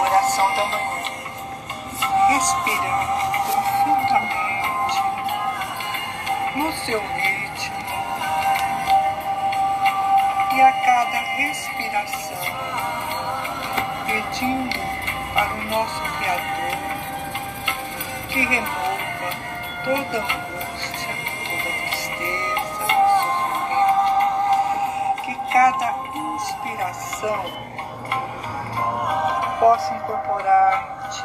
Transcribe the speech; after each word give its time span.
Oração 0.00 0.54
da 0.56 0.64
manhã. 0.66 1.02
Respirando 2.28 3.12
profundamente 3.84 5.02
no 6.56 6.72
seu 6.72 7.00
ritmo. 7.00 7.84
E 10.52 10.60
a 10.60 10.72
cada 10.72 11.18
respiração, 11.36 12.38
pedindo 14.06 14.78
para 15.34 15.52
o 15.52 15.64
nosso 15.64 16.00
Criador 16.18 16.64
que 18.34 18.40
remova 18.40 19.30
toda 19.84 20.18
angústia, 20.18 20.63
possa 29.58 29.94
incorporar 29.94 30.98
em 31.04 31.08
ti 31.08 31.24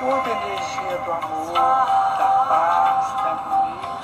toda 0.00 0.28
a 0.28 0.32
energia 0.32 0.98
do 0.98 1.12
amor, 1.12 1.52
da 1.54 2.28
paz, 2.48 3.06
da 3.22 3.30
harmonia, 3.30 3.94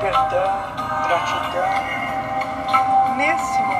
perdão, 0.00 0.52
gratidão. 1.06 1.72
Nesse 3.16 3.58
momento, 3.60 3.71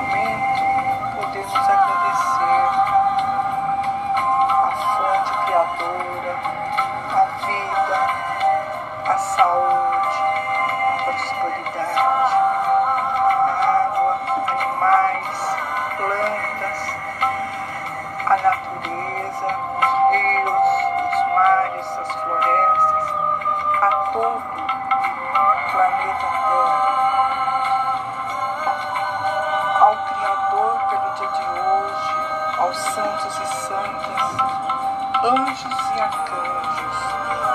anjos 35.23 35.79
e 35.95 36.01
arcanjos, 36.01 36.97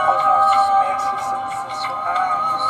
aos 0.09 0.25
nossos 0.25 0.65
mestres 0.81 1.27
ascensionados 1.33 2.65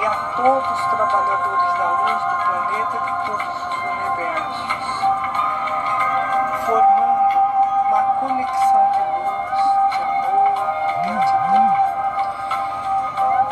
e 0.00 0.06
a 0.06 0.14
todos 0.36 0.70
os 0.70 0.86
trabalhadores 0.86 1.72
da 1.78 1.88
luz 1.90 2.22
do 2.24 2.36
planeta 2.46 2.96
e 2.96 3.00
de 3.00 3.12
todos 3.26 3.46
os 3.46 3.76
universos 3.84 4.72
formando 6.66 7.38
uma 7.86 8.02
conexão 8.18 8.84
de 8.92 9.02
luz, 9.12 9.60
de 9.90 10.02
amor, 10.02 10.50
de 10.88 10.94
gratidão. 11.02 11.68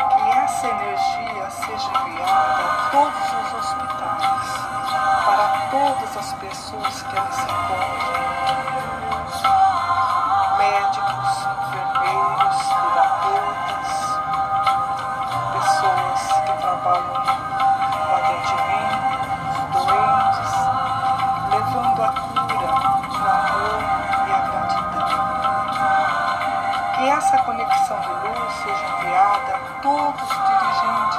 Que 0.09 0.23
essa 0.37 0.67
energia 0.67 1.49
seja 1.49 1.89
enviada 2.07 2.63
a 2.63 2.89
todos 2.91 3.25
os 3.33 3.53
hospitais, 3.53 4.47
para 5.25 5.45
todas 5.71 6.17
as 6.17 6.33
pessoas 6.33 7.01
que 7.03 7.17
ali 7.17 7.33
se 7.33 7.43
encontram, 7.43 8.40
todos 29.81 30.21
os 30.21 30.29
dirigentes 30.29 31.17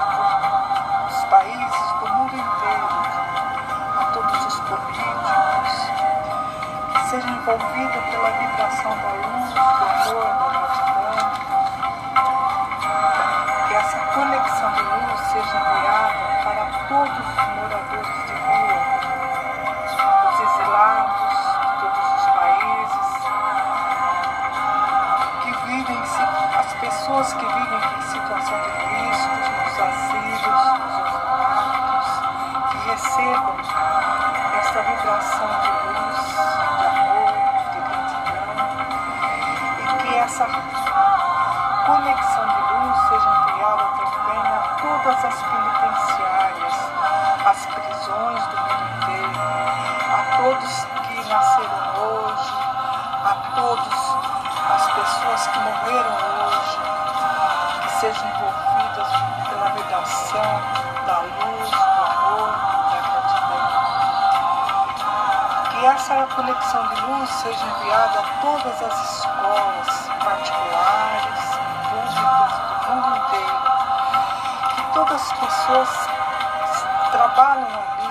dos 1.09 1.25
países 1.31 1.93
do 1.99 2.07
mundo 2.15 2.35
inteiro, 2.37 2.89
a 3.99 4.05
todos 4.15 4.47
os 4.47 4.61
políticos, 4.61 5.71
que 6.93 7.01
seja 7.11 7.29
envolvida 7.29 7.99
pela 8.11 8.31
vibração 8.31 8.97
da 8.99 9.11
luz, 9.11 9.53
do 9.53 9.61
amor, 9.61 10.35
da 10.39 10.52
essa 40.23 40.45
conexão 41.85 42.47
de 42.47 42.61
luz 42.75 42.97
seja 43.09 43.29
enviada 43.29 43.85
também 43.99 44.39
a 44.39 44.61
todas 44.81 45.25
as 45.25 45.43
penitenciárias, 45.43 46.75
as 47.45 47.67
prisões 47.67 48.47
do 48.47 48.57
mundo 48.57 48.85
inteiro, 49.03 49.41
a 50.13 50.37
todos 50.37 50.85
que 51.09 51.29
nasceram 51.29 51.83
hoje, 51.99 52.55
a 53.25 53.35
todas 53.57 54.01
as 54.71 54.87
pessoas 54.93 55.47
que 55.49 55.59
morreram 55.59 56.15
hoje, 56.47 56.79
que 57.83 57.91
sejam 57.99 58.29
envolvidas 58.29 59.09
pela 59.49 59.71
vibração 59.71 60.61
da 61.05 61.19
luz, 61.19 61.92
Que 65.93 65.97
essa 65.97 66.27
conexão 66.35 66.89
de 66.89 67.01
luz 67.03 67.29
seja 67.29 67.67
enviada 67.67 68.21
a 68.21 68.25
todas 68.41 68.83
as 68.83 69.11
escolas 69.11 70.09
particulares, 70.25 71.41
públicas 71.91 72.53
do 72.65 72.95
mundo 72.95 73.17
inteiro. 73.19 73.61
Que 74.75 74.83
todas 74.95 75.21
as 75.21 75.33
pessoas 75.33 75.91
que 75.93 77.11
trabalham 77.11 77.69
ali 77.69 78.09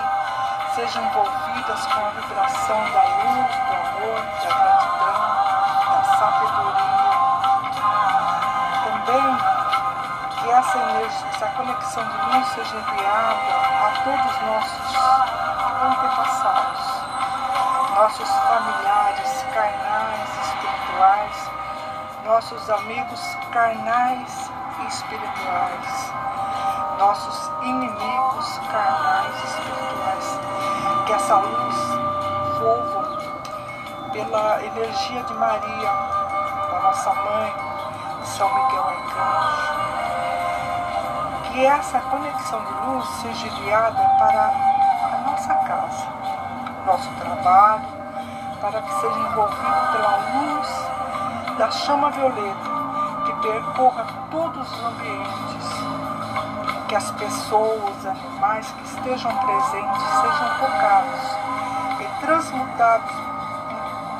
sejam 0.76 1.02
envolvidas 1.02 1.86
com 1.88 2.06
a 2.06 2.10
vibração 2.10 2.84
da 2.92 3.02
luz, 3.02 3.50
do 3.50 3.74
amor, 3.74 4.20
da 4.30 4.50
gratidão, 4.62 5.20
da 5.90 6.02
sabedoria. 6.20 7.02
Também 8.84 9.28
que 10.38 10.46
essa 10.52 10.78
energia, 10.78 11.28
essa 11.34 11.46
conexão 11.48 12.04
de 12.04 12.16
luz 12.30 12.46
seja 12.46 12.76
enviada 12.76 13.52
a 13.82 13.90
todos 14.04 14.26
os 14.30 14.40
nossos 14.42 14.86
antepassados, 15.82 17.01
nossos 18.02 18.28
familiares 18.28 19.46
carnais 19.54 20.28
e 20.34 20.40
espirituais, 20.40 21.50
nossos 22.24 22.70
amigos 22.70 23.36
carnais 23.52 24.50
e 24.80 24.86
espirituais, 24.88 26.12
nossos 26.98 27.50
inimigos 27.62 28.58
carnais 28.72 29.40
e 29.40 29.46
espirituais. 29.46 30.40
Que 31.06 31.12
essa 31.12 31.36
luz 31.36 31.76
envolva 32.56 33.22
pela 34.10 34.64
energia 34.64 35.22
de 35.22 35.34
Maria, 35.34 35.92
da 36.72 36.80
nossa 36.82 37.14
mãe, 37.14 37.54
São 38.24 38.52
Miguel 38.52 38.82
Arcanjo. 38.82 39.74
Que 41.52 41.66
essa 41.66 42.00
conexão 42.00 42.64
de 42.64 42.72
luz 42.84 43.08
seja 43.20 43.46
enviada 43.46 44.02
para 44.18 44.50
a 45.04 45.18
nossa 45.24 45.54
casa, 45.54 46.31
nosso 46.86 47.10
trabalho, 47.20 47.84
para 48.60 48.82
que 48.82 48.94
seja 49.00 49.18
envolvido 49.18 49.92
pela 49.92 50.16
luz 50.34 51.58
da 51.58 51.70
chama 51.70 52.10
violeta 52.10 52.72
que 53.24 53.32
percorra 53.34 54.04
todos 54.30 54.72
os 54.72 54.84
ambientes, 54.84 55.82
que 56.88 56.94
as 56.96 57.10
pessoas, 57.12 58.06
animais 58.06 58.70
que 58.70 58.84
estejam 58.84 59.34
presentes 59.36 60.02
sejam 60.02 60.48
tocados 60.58 61.36
e 62.00 62.20
transmutados 62.20 63.12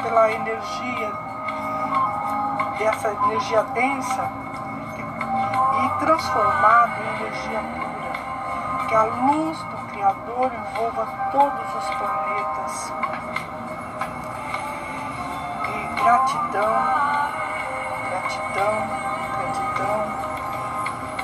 pela 0.02 0.32
energia 0.32 1.12
dessa 2.78 3.10
energia 3.10 3.62
densa 3.74 4.28
e, 5.78 6.04
transformado 6.04 6.92
em 7.00 7.22
energia 7.22 7.60
pura. 7.60 8.88
Que 8.88 8.94
a 8.94 9.02
luz 9.04 9.58
do 9.58 9.81
Criador 10.02 10.50
envolva 10.52 11.06
todos 11.30 11.74
os 11.76 11.86
planetas. 11.94 12.92
E 15.68 16.02
gratidão, 16.02 16.74
gratidão, 18.10 18.74
gratidão 19.38 19.98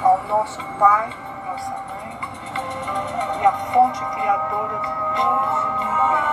ao 0.04 0.22
nosso 0.28 0.62
Pai, 0.78 1.12
nossa 1.44 1.74
Mãe, 1.88 2.18
fonte 3.72 4.04
criadora 4.14 4.78
de 4.78 4.92
todos 5.16 5.58
os 5.58 6.27